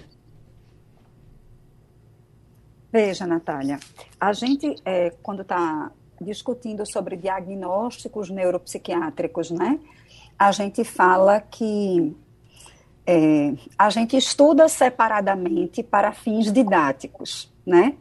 [2.91, 3.79] Veja, Natália,
[4.19, 5.91] a gente, é, quando está
[6.21, 9.79] discutindo sobre diagnósticos neuropsiquiátricos, né,
[10.39, 12.17] a gente fala que
[13.07, 17.95] é, a gente estuda separadamente para fins didáticos, né?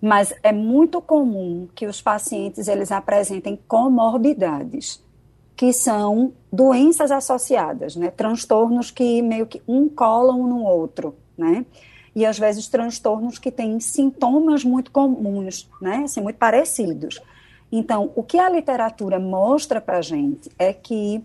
[0.00, 5.02] Mas é muito comum que os pacientes eles apresentem comorbidades,
[5.54, 8.10] que são doenças associadas, né?
[8.10, 11.66] Transtornos que meio que um colam no outro, né?
[12.16, 16.02] E às vezes transtornos que têm sintomas muito comuns, né?
[16.04, 17.20] Assim, muito parecidos.
[17.70, 21.22] Então, o que a literatura mostra para a gente é que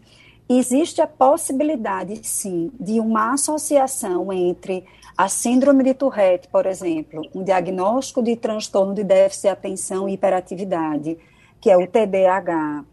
[0.47, 4.85] existe a possibilidade, sim, de uma associação entre
[5.17, 10.13] a síndrome de Tourette, por exemplo, um diagnóstico de transtorno de déficit de atenção e
[10.13, 11.17] hiperatividade,
[11.61, 12.83] que é o TDAH,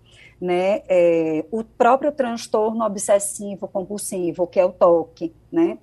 [0.40, 5.78] né, é, o próprio transtorno obsessivo compulsivo, que é o TOC, né?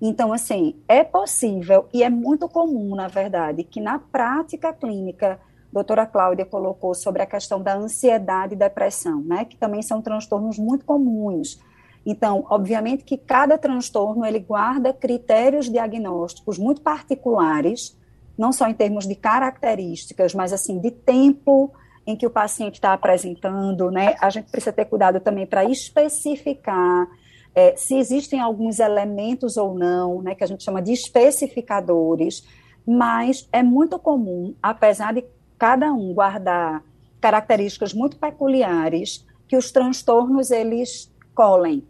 [0.00, 5.38] Então, assim, é possível e é muito comum, na verdade, que na prática clínica
[5.72, 10.58] doutora Cláudia colocou sobre a questão da ansiedade e depressão, né, que também são transtornos
[10.58, 11.58] muito comuns.
[12.04, 17.96] Então, obviamente que cada transtorno ele guarda critérios diagnósticos muito particulares,
[18.36, 21.72] não só em termos de características, mas assim de tempo
[22.04, 24.16] em que o paciente está apresentando, né?
[24.20, 27.06] A gente precisa ter cuidado também para especificar
[27.54, 30.34] é, se existem alguns elementos ou não, né?
[30.34, 32.44] Que a gente chama de especificadores,
[32.84, 35.24] mas é muito comum, apesar de
[35.56, 36.82] cada um guardar
[37.20, 41.86] características muito peculiares que os transtornos eles colhem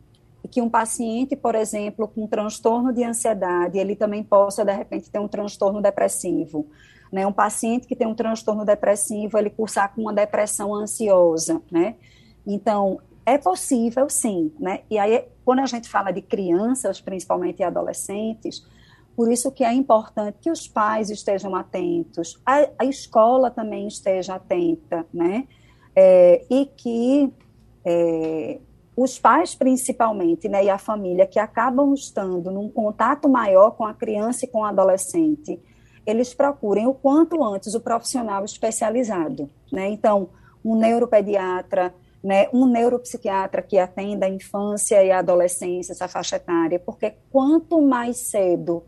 [0.50, 5.18] que um paciente, por exemplo, com transtorno de ansiedade, ele também possa de repente ter
[5.18, 6.66] um transtorno depressivo,
[7.12, 7.26] né?
[7.26, 11.96] Um paciente que tem um transtorno depressivo, ele cursar com uma depressão ansiosa, né?
[12.46, 14.80] Então, é possível sim, né?
[14.90, 18.64] E aí quando a gente fala de crianças, principalmente adolescentes,
[19.14, 24.36] por isso que é importante que os pais estejam atentos, a, a escola também esteja
[24.36, 25.46] atenta, né?
[25.94, 27.32] É, e que
[27.84, 28.58] é,
[28.96, 33.94] os pais principalmente, né, e a família que acabam estando num contato maior com a
[33.94, 35.60] criança e com o adolescente,
[36.06, 39.88] eles procurem o quanto antes o profissional especializado, né?
[39.88, 40.28] Então,
[40.64, 46.78] um neuropediatra, né, um neuropsiquiatra que atenda a infância e a adolescência, essa faixa etária,
[46.78, 48.84] porque quanto mais cedo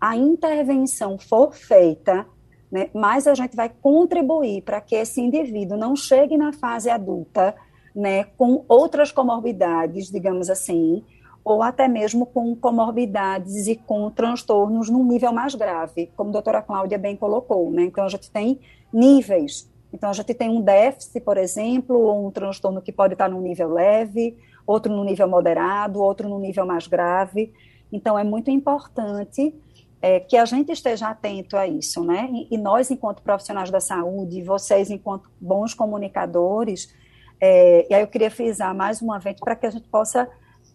[0.00, 2.26] a intervenção for feita,
[2.70, 7.54] né, mais a gente vai contribuir para que esse indivíduo não chegue na fase adulta
[7.94, 11.04] né, com outras comorbidades, digamos assim,
[11.44, 16.60] ou até mesmo com comorbidades e com transtornos num nível mais grave, como a doutora
[16.60, 17.70] Cláudia bem colocou.
[17.70, 17.84] Né?
[17.84, 18.60] Então, a gente tem
[18.92, 19.70] níveis.
[19.92, 23.40] Então, a gente tem um déficit, por exemplo, ou um transtorno que pode estar num
[23.40, 27.52] nível leve, outro no nível moderado, outro no nível mais grave.
[27.90, 29.54] Então, é muito importante
[30.02, 32.28] é, que a gente esteja atento a isso, né?
[32.30, 36.94] E, e, nós, enquanto profissionais da saúde, vocês, enquanto bons comunicadores,
[37.40, 40.28] é, e aí eu queria frisar mais uma vez para que a gente possa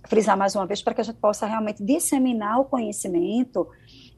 [0.07, 3.67] frisar mais uma vez para que a gente possa realmente disseminar o conhecimento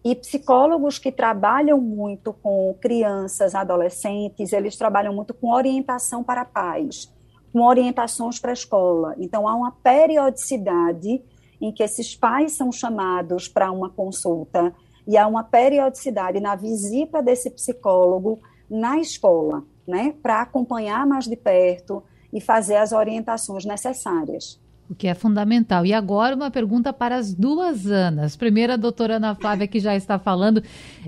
[0.04, 7.12] e psicólogos que trabalham muito com crianças, adolescentes, eles trabalham muito com orientação para pais,
[7.52, 9.16] com orientações para a escola.
[9.18, 11.24] Então há uma periodicidade
[11.60, 14.74] em que esses pais são chamados para uma consulta
[15.08, 21.36] e há uma periodicidade na visita desse psicólogo na escola, né, para acompanhar mais de
[21.36, 22.04] perto
[22.36, 25.86] e fazer as orientações necessárias o que é fundamental.
[25.86, 28.36] E agora uma pergunta para as duas Anas.
[28.36, 30.62] Primeiro, a doutora Ana Flávia, que já está falando.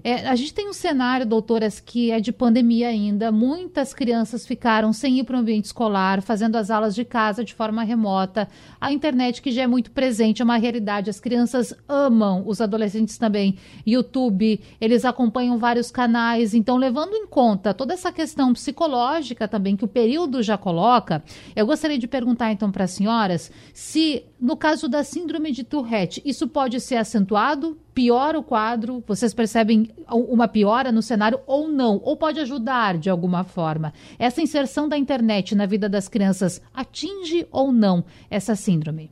[0.04, 3.32] É, a gente tem um cenário, doutoras, que é de pandemia ainda.
[3.32, 7.54] Muitas crianças ficaram sem ir para o ambiente escolar, fazendo as aulas de casa de
[7.54, 8.48] forma remota.
[8.82, 11.10] A internet, que já é muito presente, é uma realidade.
[11.10, 16.56] As crianças amam, os adolescentes também, YouTube, eles acompanham vários canais.
[16.56, 21.24] Então, levando em conta toda essa questão psicológica também, que o período já coloca,
[21.56, 26.20] eu gostaria de perguntar então para as senhoras se, no caso da síndrome de Tourette,
[26.26, 32.02] isso pode ser acentuado, piora o quadro, vocês percebem uma piora no cenário ou não,
[32.04, 33.94] ou pode ajudar de alguma forma.
[34.18, 39.12] Essa inserção da internet na vida das crianças atinge ou não essa síndrome?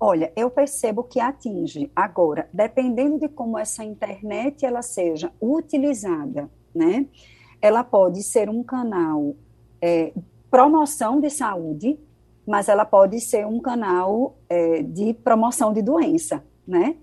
[0.00, 1.88] Olha, eu percebo que atinge.
[1.94, 7.06] Agora, dependendo de como essa internet ela seja utilizada, né?
[7.62, 9.36] Ela pode ser um canal
[9.80, 10.12] é,
[10.50, 11.96] promoção de saúde,
[12.46, 16.96] mas ela pode ser um canal é, de promoção de doença, né?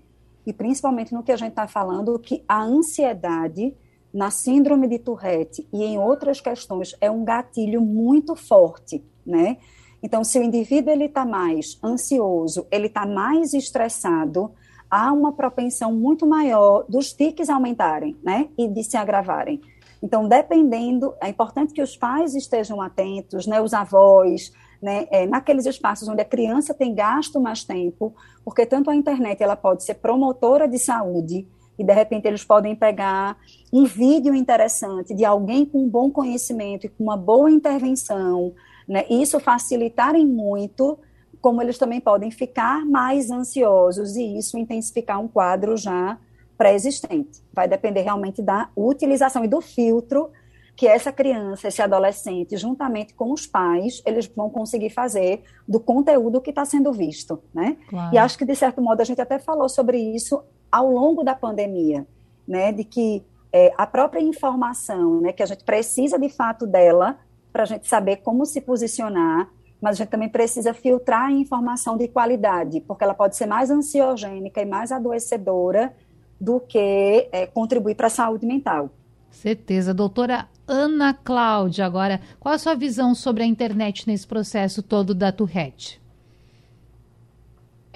[0.46, 3.74] e principalmente no que a gente está falando, que a ansiedade
[4.12, 9.56] na síndrome de Tourette e em outras questões é um gatilho muito forte, né?
[10.02, 14.52] Então, se o indivíduo ele está mais ansioso, ele está mais estressado,
[14.88, 19.62] há uma propensão muito maior dos tiques aumentarem, né, e de se agravarem.
[20.02, 24.52] Então, dependendo, é importante que os pais estejam atentos, né, os avós,
[24.84, 29.42] né, é, naqueles espaços onde a criança tem gasto mais tempo, porque tanto a internet
[29.42, 33.38] ela pode ser promotora de saúde, e de repente eles podem pegar
[33.72, 38.52] um vídeo interessante de alguém com um bom conhecimento e com uma boa intervenção,
[38.86, 40.98] né, isso facilitarem muito,
[41.40, 46.18] como eles também podem ficar mais ansiosos e isso intensificar um quadro já
[46.58, 47.42] pré-existente.
[47.54, 50.30] Vai depender realmente da utilização e do filtro
[50.76, 56.40] que essa criança, esse adolescente, juntamente com os pais, eles vão conseguir fazer do conteúdo
[56.40, 57.76] que está sendo visto, né?
[57.88, 58.14] Claro.
[58.14, 61.34] E acho que, de certo modo, a gente até falou sobre isso ao longo da
[61.34, 62.06] pandemia,
[62.46, 62.72] né?
[62.72, 67.18] De que é, a própria informação, né, que a gente precisa, de fato, dela
[67.52, 69.48] para a gente saber como se posicionar,
[69.80, 73.70] mas a gente também precisa filtrar a informação de qualidade, porque ela pode ser mais
[73.70, 75.94] ansiogênica e mais adoecedora
[76.40, 78.90] do que é, contribuir para a saúde mental.
[79.30, 79.94] Certeza.
[79.94, 85.30] Doutora Ana Cláudia, agora, qual a sua visão sobre a internet nesse processo todo da
[85.30, 86.00] Tourette?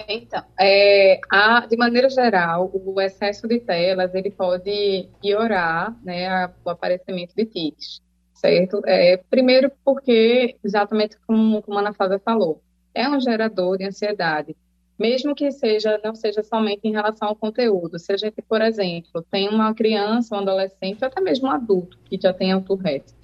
[0.07, 6.51] Então, é, a, de maneira geral, o excesso de telas ele pode piorar né, a,
[6.63, 8.01] o aparecimento de tics,
[8.33, 8.81] certo?
[8.85, 12.61] É, primeiro porque, exatamente como, como a Ana Flávia falou,
[12.93, 14.55] é um gerador de ansiedade
[14.99, 17.97] mesmo que seja não seja somente em relação ao conteúdo.
[17.97, 22.19] Se a gente, por exemplo, tem uma criança, um adolescente, até mesmo um adulto que
[22.21, 23.15] já tem o Tourette,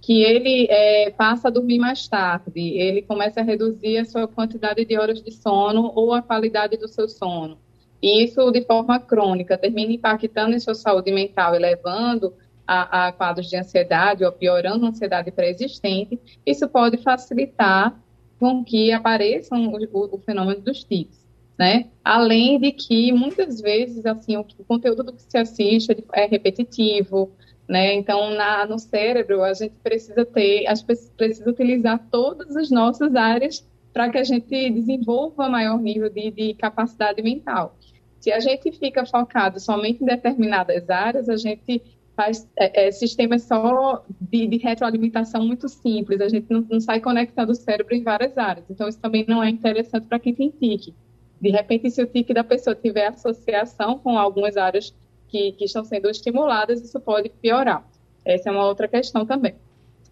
[0.00, 4.84] que ele é, passa a dormir mais tarde, ele começa a reduzir a sua quantidade
[4.84, 7.58] de horas de sono ou a qualidade do seu sono.
[8.00, 12.34] E isso, de forma crônica, termina impactando em sua saúde mental e levando
[12.64, 16.20] a, a quadros de ansiedade ou piorando a ansiedade pré-existente.
[16.44, 17.98] Isso pode facilitar
[18.38, 21.24] com que apareçam o, o, o fenômeno dos tics,
[21.58, 21.86] né?
[22.04, 27.30] Além de que muitas vezes assim o, o conteúdo do que se assiste é repetitivo,
[27.68, 27.94] né?
[27.94, 33.14] Então na, no cérebro a gente precisa ter, a gente precisa utilizar todas as nossas
[33.14, 37.76] áreas para que a gente desenvolva maior nível de, de capacidade mental.
[38.20, 41.80] Se a gente fica focado somente em determinadas áreas, a gente
[42.16, 46.98] faz é, é, sistemas só de, de, retroalimentação muito simples, a gente não, não, sai
[46.98, 48.64] conectando o cérebro em várias áreas.
[48.70, 50.94] Então, isso também não é interessante para quem tem tique.
[51.38, 54.94] De repente, se o tique da pessoa tiver associação com algumas áreas
[55.28, 57.86] que, que estão sendo estimuladas, isso pode piorar.
[58.24, 59.54] Essa é uma outra questão também.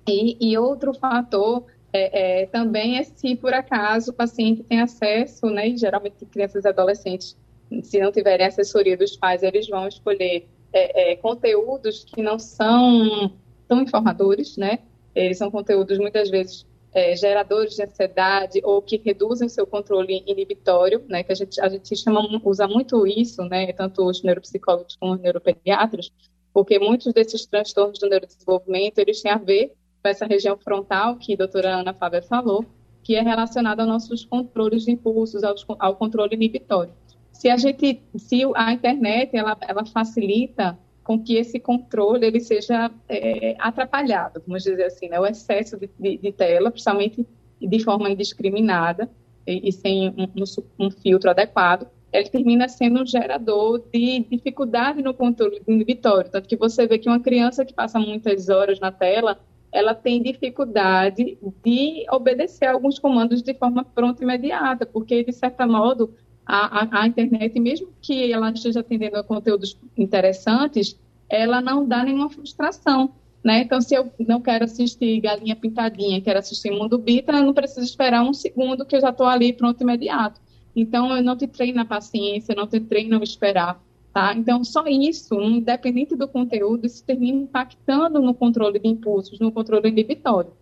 [0.07, 5.47] E, e outro fator é, é, também é se, por acaso, o paciente tem acesso,
[5.47, 7.35] né, geralmente crianças e adolescentes,
[7.83, 13.33] se não tiverem assessoria dos pais, eles vão escolher é, é, conteúdos que não são
[13.69, 14.81] tão informadores, né?
[15.15, 21.05] Eles são conteúdos muitas vezes é, geradores de ansiedade ou que reduzem seu controle inibitório,
[21.09, 21.23] né?
[21.23, 23.73] Que a gente a gente chama usa muito isso, né?
[23.73, 26.11] Tanto os neuropsicólogos como os neuropediatras,
[26.53, 31.35] porque muitos desses transtornos do neurodesenvolvimento eles têm a ver com essa região frontal que
[31.35, 32.65] a doutora Ana Fábia falou,
[33.05, 36.93] que é relacionada aos nossos controles de impulsos, ao, ao controle inibitório
[37.35, 42.91] se a gente, se a internet ela, ela facilita com que esse controle ele seja
[43.09, 45.21] é, atrapalhado, vamos dizer assim, né?
[45.21, 47.27] o excesso de, de, de, tela, principalmente
[47.61, 49.11] de forma indiscriminada
[49.47, 55.13] e, e sem um, um, filtro adequado, ele termina sendo um gerador de dificuldade no
[55.13, 59.39] controle inibitório, tanto que você vê que uma criança que passa muitas horas na tela,
[59.73, 65.67] ela tem dificuldade de obedecer alguns comandos de forma pronta e imediata, porque de certo
[65.67, 66.15] modo
[66.47, 72.05] a, a, a, internet, mesmo que ela esteja atendendo a conteúdos interessantes, ela não dá
[72.05, 73.13] nenhuma frustração.
[73.43, 73.61] Né?
[73.63, 77.85] Então, se eu não quero assistir Galinha Pintadinha, quero assistir Mundo Bita, eu não preciso
[77.85, 80.41] esperar um segundo que eu já estou ali pronto imediato.
[80.75, 83.83] Então, eu não te treino a paciência, não te treino a esperar.
[84.13, 84.35] Tá?
[84.35, 89.89] Então, só isso, independente do conteúdo, isso termina impactando no controle de impulsos, no controle
[89.89, 90.53] inibitório.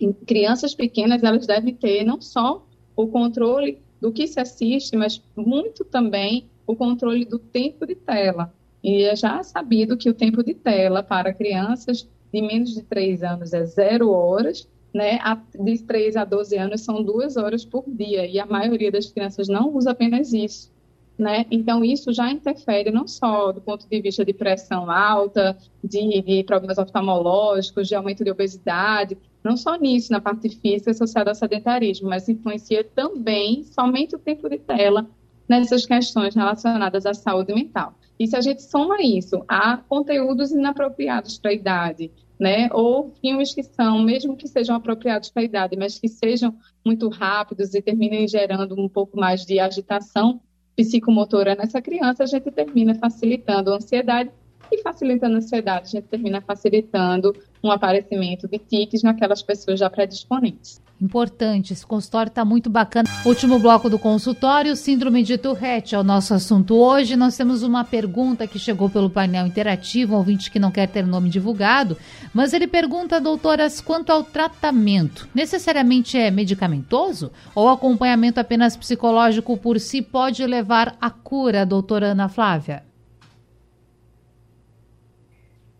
[0.00, 2.66] Em crianças pequenas, elas devem ter não só
[2.96, 8.52] o controle do que se assiste, mas muito também o controle do tempo de tela.
[8.82, 13.22] E é já sabido que o tempo de tela para crianças de menos de 3
[13.22, 15.18] anos é zero horas, né?
[15.58, 19.48] De 3 a 12 anos são duas horas por dia, e a maioria das crianças
[19.48, 20.70] não usa apenas isso.
[21.18, 21.46] Né?
[21.50, 26.44] Então, isso já interfere não só do ponto de vista de pressão alta, de, de
[26.44, 32.08] problemas oftalmológicos, de aumento de obesidade, não só nisso, na parte física associada ao sedentarismo,
[32.08, 35.08] mas influencia também somente o tempo de tela
[35.48, 37.94] nessas questões relacionadas à saúde mental.
[38.18, 43.54] E se a gente soma isso a conteúdos inapropriados para a idade, né, ou filmes
[43.54, 47.82] que são, mesmo que sejam apropriados para a idade, mas que sejam muito rápidos e
[47.82, 50.40] terminem gerando um pouco mais de agitação
[50.76, 54.30] psicomotora nessa criança, a gente termina facilitando a ansiedade
[54.70, 59.90] e facilitando a ansiedade, a gente termina facilitando um aparecimento de tiques naquelas pessoas já
[59.90, 60.80] predisponentes.
[61.00, 63.08] Importante, esse consultório está muito bacana.
[63.24, 67.14] Último bloco do consultório, síndrome de Tourette é o nosso assunto hoje.
[67.14, 71.06] Nós temos uma pergunta que chegou pelo painel interativo, um ouvinte que não quer ter
[71.06, 71.96] nome divulgado,
[72.34, 75.28] mas ele pergunta, doutoras, quanto ao tratamento.
[75.32, 82.28] Necessariamente é medicamentoso ou acompanhamento apenas psicológico por si pode levar à cura, doutora Ana
[82.28, 82.87] Flávia?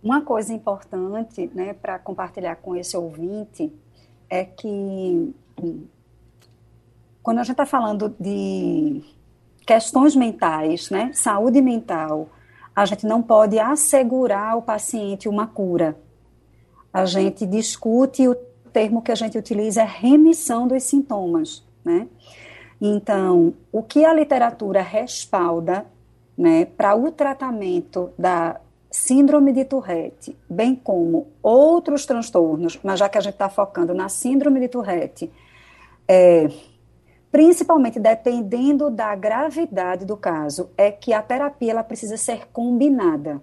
[0.02, 3.72] Uma coisa importante né, para compartilhar com esse ouvinte
[4.30, 5.34] é que
[7.22, 9.02] quando a gente está falando de
[9.66, 12.28] questões mentais, né, saúde mental,
[12.74, 15.98] a gente não pode assegurar ao paciente uma cura.
[16.92, 18.36] A gente discute o
[18.72, 22.06] termo que a gente utiliza é remissão dos sintomas, né?
[22.80, 25.84] Então, o que a literatura respalda,
[26.36, 28.60] né, para o tratamento da
[28.90, 34.08] síndrome de Tourette, bem como outros transtornos, mas já que a gente está focando na
[34.08, 35.30] síndrome de Tourette,
[36.06, 36.48] é,
[37.30, 43.42] principalmente dependendo da gravidade do caso, é que a terapia ela precisa ser combinada.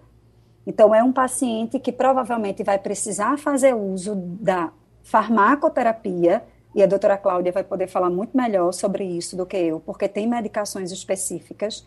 [0.65, 4.71] Então, é um paciente que provavelmente vai precisar fazer uso da
[5.03, 6.43] farmacoterapia,
[6.73, 10.09] e a doutora Cláudia vai poder falar muito melhor sobre isso do que eu, porque
[10.09, 11.85] tem medicações específicas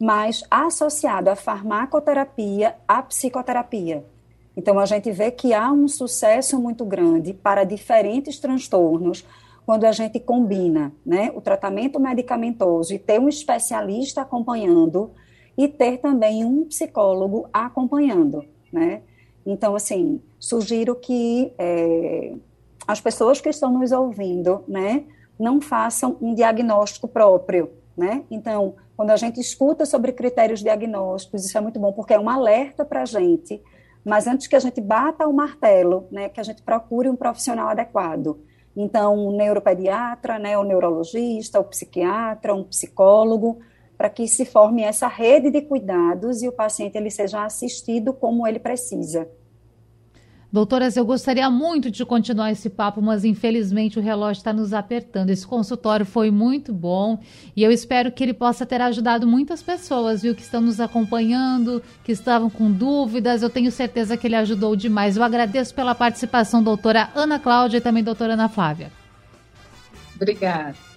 [0.00, 4.04] mas associado à farmacoterapia, à psicoterapia.
[4.56, 9.24] Então, a gente vê que há um sucesso muito grande para diferentes transtornos
[9.66, 15.10] quando a gente combina né, o tratamento medicamentoso e ter um especialista acompanhando
[15.56, 19.02] e ter também um psicólogo acompanhando, né?
[19.46, 22.34] Então, assim, sugiro que é,
[22.86, 25.04] as pessoas que estão nos ouvindo, né,
[25.38, 28.24] não façam um diagnóstico próprio, né?
[28.30, 32.28] Então, quando a gente escuta sobre critérios diagnósticos, isso é muito bom, porque é um
[32.28, 33.60] alerta para a gente,
[34.04, 37.68] mas antes que a gente bata o martelo, né, que a gente procure um profissional
[37.68, 38.38] adequado.
[38.76, 43.58] Então, um neuropediatra, né, o neurologista, o psiquiatra, um psicólogo,
[43.96, 48.46] para que se forme essa rede de cuidados e o paciente ele seja assistido como
[48.46, 49.28] ele precisa.
[50.54, 55.30] Doutoras, eu gostaria muito de continuar esse papo, mas infelizmente o relógio está nos apertando.
[55.30, 57.18] Esse consultório foi muito bom
[57.56, 61.82] e eu espero que ele possa ter ajudado muitas pessoas, viu, que estão nos acompanhando,
[62.04, 63.42] que estavam com dúvidas.
[63.42, 65.16] Eu tenho certeza que ele ajudou demais.
[65.16, 68.92] Eu agradeço pela participação, doutora Ana Cláudia e também doutora Ana Flávia.
[70.14, 70.93] Obrigada.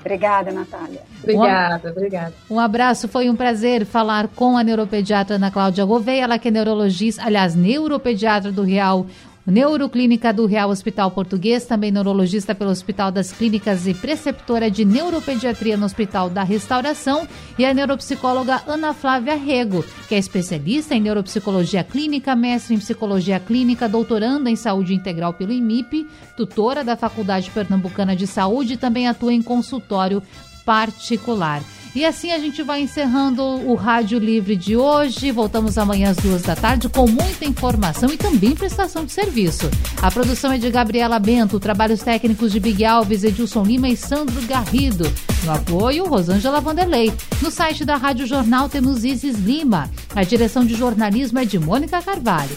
[0.00, 1.02] Obrigada, Natália.
[1.22, 2.34] Obrigada, um, obrigada.
[2.50, 6.50] Um abraço, foi um prazer falar com a neuropediatra Ana Cláudia Gouveia, ela que é
[6.50, 9.06] neurologista, aliás, neuropediatra do Real
[9.50, 15.74] Neuroclínica do Real Hospital Português, também neurologista pelo Hospital das Clínicas e preceptora de neuropediatria
[15.74, 17.26] no Hospital da Restauração,
[17.58, 23.40] e a neuropsicóloga Ana Flávia Rego, que é especialista em neuropsicologia clínica, mestre em psicologia
[23.40, 29.08] clínica, doutoranda em saúde integral pelo IMIP, tutora da Faculdade Pernambucana de Saúde e também
[29.08, 30.22] atua em consultório
[30.62, 31.62] particular.
[31.94, 35.32] E assim a gente vai encerrando o Rádio Livre de hoje.
[35.32, 39.70] Voltamos amanhã às duas da tarde com muita informação e também prestação de serviço.
[40.00, 44.40] A produção é de Gabriela Bento, trabalhos técnicos de Big Alves, Edilson Lima e Sandro
[44.42, 45.10] Garrido.
[45.44, 47.12] No apoio, Rosângela Vanderlei.
[47.40, 49.90] No site da Rádio Jornal temos Isis Lima.
[50.14, 52.56] A direção de jornalismo é de Mônica Carvalho.